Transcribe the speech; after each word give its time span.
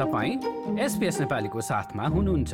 तपाईँ 0.00 0.80
एसपिएस 0.80 1.20
नेपालीको 1.20 1.60
साथमा 1.60 2.04
हुनुहुन्छ। 2.08 2.52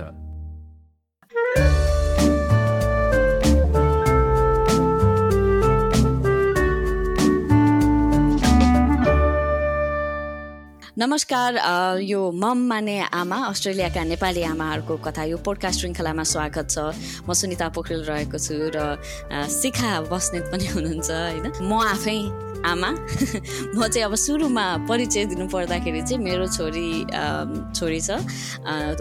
नमस्कार 10.99 11.55
यो 12.03 12.21
मम 12.33 12.59
माने 12.69 12.99
आमा 13.15 13.37
अस्ट्रेलियाका 13.47 14.03
नेपाली 14.11 14.43
आमाहरूको 14.43 14.97
कथा 15.07 15.25
यो 15.31 15.37
पोडकास्ट 15.39 15.81
श्रृङ्खलामा 15.81 16.25
स्वागत 16.27 16.67
छ। 16.67 16.77
म 17.29 17.31
सुनिता 17.31 17.69
पोखरेल 17.69 18.03
रहेको 18.11 18.39
छु 18.43 18.59
र 18.75 18.99
शिखा 19.47 19.93
बस्नेत 20.11 20.51
पनि 20.51 20.67
हुनुहुन्छ 20.67 21.11
होइन? 21.11 21.47
म 21.63 21.73
आफै 21.95 22.46
आमा 22.67 22.91
म 23.75 23.87
चाहिँ 23.87 24.05
अब 24.07 24.15
सुरुमा 24.15 24.67
परिचय 24.89 25.25
दिनु 25.31 25.47
पर्दाखेरि 25.49 26.03
चाहिँ 26.03 26.19
मेरो 26.23 26.47
छोरी 26.57 26.89
छोरी 27.79 28.01
छ। 28.01 28.11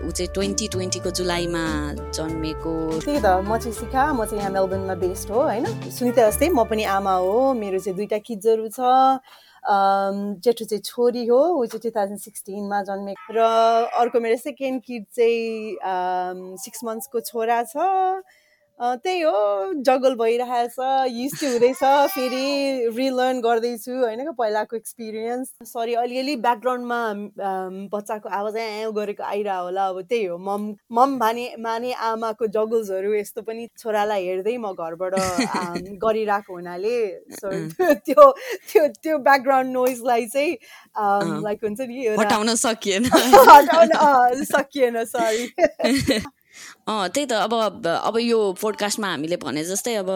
ऊ 0.05 0.09
चाहिँ 0.11 0.29
ट्वेन्टी 0.33 0.67
ट्वेन्टीको 0.73 1.09
जुलाईमा 1.17 1.63
जन्मेको। 2.13 2.73
त्यही 3.01 3.19
त 3.19 3.27
म 3.41 3.57
चाहिँ 3.57 3.73
सिका 3.73 4.03
म 4.13 4.25
चाहिँ 4.25 4.39
यहाँ 4.39 4.51
मेलबर्नमा 4.53 4.95
बेस्ड 5.01 5.29
हो 5.31 5.41
होइन? 5.41 5.65
सुनिता 5.89 6.29
जस्तै 6.29 6.49
म 6.49 6.63
पनि 6.69 6.83
आमा 6.83 7.13
हो 7.25 7.53
मेरो 7.57 7.79
चाहिँ 7.79 7.97
दुइटा 7.97 8.17
किड्सहरू 8.21 8.67
छ। 8.69 8.79
जेठो 9.65 10.65
चाहिँ 10.69 10.81
छोरी 10.85 11.25
हो 11.25 11.41
ऊ 11.57 11.65
चाहिँ 11.65 11.81
टु 11.81 11.89
थाउजन्ड 11.89 12.19
सिक्सटिनमा 12.21 12.81
जन्मेको 12.85 13.33
र 13.33 13.41
अर्को 13.97 14.19
मेरो 14.21 14.37
सेकेन्ड 14.37 14.81
किड 14.85 15.03
चाहिँ 15.09 16.61
सिक्स 16.61 16.79
मन्थ्सको 16.85 17.19
छोरा 17.25 17.63
छ। 17.65 17.75
त्यही 18.79 19.19
हो 19.21 19.73
जगल 19.81 20.15
भइरहेछ 20.15 20.75
युज 21.09 21.43
हुँदैछ 21.43 21.83
फेरि 22.11 22.89
रिलर्न 22.97 23.39
गर्दैछु 23.41 23.91
होइन 23.91 24.31
पहिलाको 24.31 24.75
एक्सपिरियन्स 24.75 25.51
सरी 25.63 25.93
अलिअलि 25.93 26.35
ब्याकग्राउन्डमा 26.37 26.99
बच्चाको 27.93 28.29
आवाज 28.29 28.57
ए 28.57 28.91
गरेको 28.95 29.23
आइरह 29.23 29.55
होला 29.57 29.85
अब 29.87 30.01
त्यही 30.01 30.25
हो 30.25 30.37
मम 30.47 30.67
मम 30.91 31.17
भाने 31.19 31.47
माने 31.59 31.93
आमाको 32.09 32.47
जगल्सहरू 32.57 33.13
यस्तो 33.13 33.41
पनि 33.41 33.67
छोरालाई 33.77 34.27
हेर्दै 34.27 34.57
म 34.57 34.73
घरबाट 34.73 35.15
गरिरहेको 36.05 36.53
हुनाले 36.53 36.97
सो 37.39 37.55
त्यो 37.79 38.31
त्यो 38.71 38.87
त्यो 38.99 39.17
ब्याकग्राउन्ड 39.23 39.71
नोइजलाई 39.71 40.25
चाहिँ 40.27 40.57
लाइक 41.43 41.63
हुन्छ 41.63 41.81
नि 41.81 42.07
हटाउन 42.19 42.55
सकिएन। 42.55 43.05
हटाउन 43.51 44.43
सकिएन 44.45 45.03
सरी 45.05 46.23
अँ 46.87 47.07
त्यही 47.09 47.27
त 47.27 47.33
अब 47.33 47.53
अब 47.87 48.17
यो 48.19 48.39
पोडकास्टमा 48.61 49.07
हामीले 49.07 49.37
भने 49.37 49.63
जस्तै 49.65 49.93
अब 49.95 50.09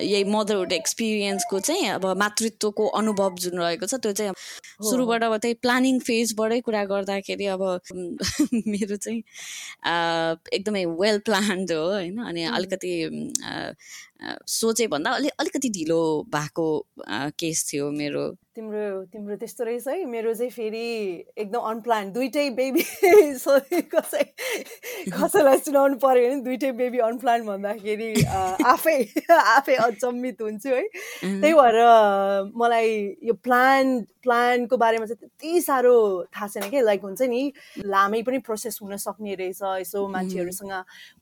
यही 0.00 0.24
मदरहुड 0.24 0.72
एक्सपिरियन्सको 0.72 1.60
चाहिँ 1.60 1.88
अब 1.88 2.06
मातृत्वको 2.18 2.86
अनुभव 3.00 3.34
जुन 3.40 3.58
रहेको 3.58 3.86
छ 3.86 4.00
त्यो 4.02 4.12
चाहिँ 4.12 4.32
सुरुबाट 4.90 5.24
अब 5.24 5.36
त्यही 5.36 5.54
प्लानिङ 5.62 5.98
फेजबाटै 6.00 6.60
कुरा 6.60 6.84
गर्दाखेरि 6.84 7.46
अब 7.56 7.62
मेरो 8.72 8.96
चाहिँ 8.96 9.22
एकदमै 10.52 10.84
वेल 11.00 11.18
प्लान्ड 11.26 11.72
हो 11.72 11.84
होइन। 11.92 12.18
अनि 12.24 12.44
अलिकति 12.44 12.92
सोचे 14.48 14.86
भन्दा 14.86 15.10
अलि 15.10 15.28
अलिकति 15.40 15.68
ढिलो 15.70 16.00
भएको 16.34 16.66
केस 17.38 17.64
थियो 17.72 17.90
मेरो। 17.92 18.24
तिम्रो 18.56 19.04
तिम्रो 19.12 19.36
त्यस्तो 19.36 19.64
रहेछ 19.64 19.88
है? 19.88 20.04
मेरो 20.04 20.34
चाहिँ 20.34 20.50
फेरि 20.50 20.84
एकदम 21.38 21.58
अनप्लान 21.58 22.12
दुइटै 22.12 22.48
बेबी 22.50 22.82
कसै 23.94 24.24
कसैलाई 25.08 25.58
सुनाउनु 25.58 25.96
पऱ्यो 25.96 26.28
भने 26.28 26.40
दुइटै 26.44 26.72
बेबी 26.72 26.98
अनप्लान 26.98 27.46
भन्दाखेरि 27.46 28.10
आफै 28.72 28.96
आफै 29.32 29.74
अचम्मित 29.74 30.42
हुन्छु 30.42 30.68
है। 30.68 30.82
त्यही 31.40 31.52
भएर 31.54 31.78
मलाई 32.54 32.90
यो 33.22 33.34
प्लान 33.34 34.00
प्लानको 34.22 34.76
बारेमा 34.76 35.06
चाहिँ 35.06 35.20
त्यति 35.20 35.60
साह्रो 35.60 35.94
थाहा 36.36 36.48
छैन 36.48 36.68
कि? 36.70 36.80
लाइक 36.80 37.00
हुन्छ 37.02 37.22
नि 37.22 37.52
लामै 37.86 38.22
पनि 38.22 38.38
प्रोसेस 38.38 38.78
हुन 38.82 38.96
सक्ने 38.96 39.34
रहेछ। 39.34 39.62
यसो 39.80 40.06
मान्छेहरूसँग 40.08 40.74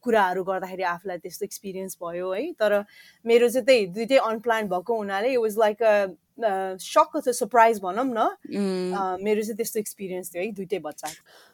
कुराहरू 0.03 0.43
गर्दाखेरि 0.44 0.83
आफूलाई 0.94 1.19
त्यस्तो 1.19 1.44
एक्सपिरियन्स 1.44 1.97
भयो 2.03 2.33
है। 2.33 2.43
तर 2.59 2.84
मेरो 3.25 3.49
चाहिँ 3.49 3.66
त्यही 3.66 3.87
दुइटै 3.94 4.19
अनप्लान 4.33 4.69
भएको 4.75 4.99
हुनाले 4.99 5.33
इट 5.33 5.38
वाज 5.38 5.59
लाइक 5.59 5.83
अ 5.83 5.94
सक 6.81 7.21
छ 7.25 7.28
सरप्राइज 7.31 7.81
भनौँ 7.83 8.05
न। 8.06 9.19
मेरो 9.23 9.43
चाहिँ 9.43 9.56
त्यस्तो 9.56 9.81
एक्सपिरियन्स 9.81 10.34
थियो 10.34 10.43
है 10.43 10.51
दुइटै 10.53 10.78
बच्चा। 10.81 11.09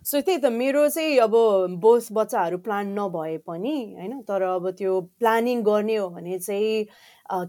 सो 0.04 0.20
त्यही 0.20 0.38
त 0.38 0.52
मेरो 0.52 0.88
चाहिँ 0.88 1.18
अब 1.26 1.34
बोस 1.80 2.08
बच्चाहरू 2.12 2.58
प्लान 2.62 2.94
नभए 2.98 3.36
पनि 3.46 3.76
होइन 3.98 4.20
तर 4.28 4.42
अब 4.42 4.70
त्यो 4.78 5.00
प्लानिङ 5.18 5.62
गर्ने 5.62 5.96
हो 5.96 6.08
भने 6.10 6.38
चाहिँ 6.38 6.86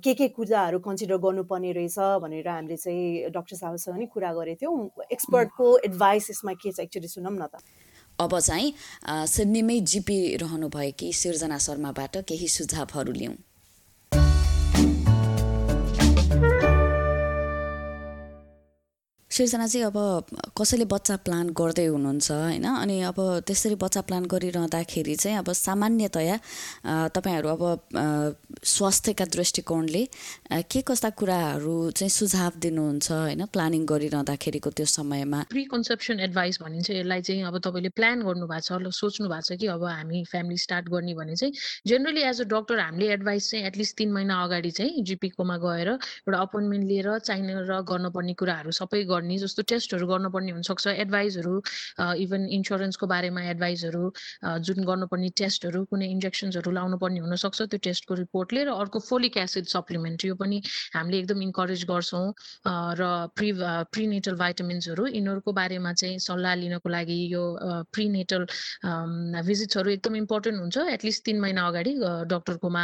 के 0.03 0.14
के 0.14 0.28
कुराहरू 0.34 0.80
कन्सिडर 0.81 1.18
गर्नुपर्ने 1.22 1.72
रहेछ 1.72 1.98
भनेर 2.22 2.48
हामीले 2.48 2.78
चाहिँ 2.78 3.30
डक्टर 3.30 3.56
साहबसँग 3.56 3.98
नि 3.98 4.06
कुरा 4.09 4.34
गरेको 4.34 4.58
थियौँ। 4.62 5.06
एक्सपर्टको 5.12 5.66
एडभाइस 5.86 6.30
यसमा 6.30 6.54
के 6.58 6.72
छ 6.72 6.80
एक्चुली 6.81 7.08
सुनौँ 7.08 7.34
न 7.34 7.46
त। 7.46 7.62
अब 8.19 8.40
चाहिँ 8.40 8.74
सिडनीमै 9.30 9.80
जिपी 9.86 10.19
रहनुभएकी 10.42 11.14
सिर्जना 11.14 11.58
शर्माबाट 11.62 12.18
केही 12.25 12.48
सुझावहरू 12.50 13.14
लिउँ। 13.14 13.36
सिर्जना 19.38 19.66
चाहिँ 19.68 19.86
अब 19.86 19.98
कसैले 20.58 20.86
बच्चा 20.90 21.16
प्लान 21.22 21.50
गर्दै 21.53 21.86
हुनुहुन्छ 21.86 22.31
होइन? 22.31 22.66
अनि 22.66 22.96
अब 23.06 23.18
त्यसरी 23.46 23.75
बच्चा 23.78 24.02
प्लान 24.09 24.25
गरिरहँदाखेरि 24.25 25.16
चाहिँ 25.16 25.38
अब 25.38 25.52
सामान्यतया 25.53 26.38
तपाईँहरू 27.14 27.50
अब 27.53 27.62
स्वास्थ्यका 28.66 29.25
दृष्टिकोणले 29.38 30.03
के 30.74 30.81
कस्ता 30.81 31.09
कुराहरू 31.22 31.75
चाहिँ 31.94 32.09
सुझाव 32.09 32.52
दिनुहुन्छ 32.66 33.12
होइन? 33.12 33.46
प्लानिङ 33.53 33.86
गरिरहँदाखेरिको 33.86 34.70
त्यो 34.74 34.86
समयमा। 34.98 35.40
प्रि 35.54 35.64
कन्सेप्सन 35.69 36.19
एडभाइस 36.25 36.58
भनिन्छ 36.66 36.90
यसलाई 36.98 37.22
चाहिँ 37.22 37.44
अब 37.46 37.58
तपाईँले 37.62 37.90
प्लान 37.94 38.25
गर्नु 38.25 38.48
भएको 38.50 38.90
छ 38.90 38.90
सोच्नु 38.90 39.30
भएको 39.30 39.54
छ 39.54 39.59
कि 39.62 39.68
अब 39.69 39.84
हामी 39.86 40.24
फ्यामिली 40.34 40.58
स्टार्ट 40.66 40.90
गर्ने 40.90 41.14
भने 41.14 41.36
चाहिँ 41.38 41.54
जेनरली 41.86 42.22
एज 42.25 42.42
अ 42.42 42.50
डक्टर 42.58 42.80
हामीले 42.80 43.14
एडभाइस 43.14 43.52
चाहिँ 43.52 43.66
एटलिस्ट 43.69 43.98
तिन 44.02 44.09
महिना 44.18 44.42
अगाडि 44.50 44.72
चाहिँ 44.81 45.06
जिपिकोमा 45.06 45.58
गएर 45.62 45.90
एउटा 45.94 46.38
अपोइन्टमेन्ट 46.42 46.84
लिएर 46.90 47.14
चाहिने 47.30 47.54
र 47.69 47.81
गर्नुपर्ने 47.86 48.34
कुराहरू 48.42 48.72
सबै 48.81 49.04
गर्ने 49.06 49.25
भन्ने 49.27 49.38
जस्तो 49.43 49.61
टेस्टहरू 49.67 50.07
गर्नुपर्ने 50.07 50.51
हुनसक्छ। 50.55 50.88
एडभाइसहरू 51.03 51.55
इभन 52.23 52.41
इन्सुरेन्सको 52.57 53.07
बारेमा 53.11 53.41
एडभाइसहरू 53.51 54.03
जुन 54.63 54.79
गर्नुपर्ने 54.88 55.29
टेस्टहरू 55.35 55.83
कुनै 55.91 56.07
इन्जेक्सन्सहरू 56.15 56.71
लाउनु 56.71 56.97
पर्ने 57.03 57.19
हुनसक्छ 57.27 57.59
त्यो 57.67 57.79
टेस्टको 57.83 58.13
रिपोर्टले 58.23 58.63
र 58.63 58.71
अर्को 58.79 58.99
फोलिक 59.03 59.38
एसिड 59.43 59.65
सप्लिमेन्ट 59.67 60.25
यो 60.25 60.35
पनि 60.39 60.61
हामीले 60.95 61.17
एकदम 61.19 61.41
इन्करेज 61.51 61.83
गर्छौँ। 61.91 62.25
र 62.99 63.03
प्रि 63.35 63.51
प्रिनेटल 63.91 64.35
भाइटामिन्सहरू 64.39 65.03
यिनीहरूको 65.11 65.51
बारेमा 65.59 65.94
चाहिँ 65.99 66.19
सल्लाह 66.23 66.53
लिनको 66.63 66.89
लागि 66.89 67.19
यो 67.35 67.44
प्रिनेटल 67.91 68.47
भिजिट्सहरू 69.44 69.89
एकदम 69.91 70.15
इम्पोर्टेन्ट 70.23 70.57
हुन्छ। 70.61 70.77
एटलिस्ट 70.95 71.25
तिन 71.25 71.39
महिना 71.44 71.67
अगाडि 71.67 71.94
डक्टरकोमा 72.31 72.83